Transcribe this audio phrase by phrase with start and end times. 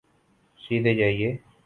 [0.59, 1.29] سیدھے جائیے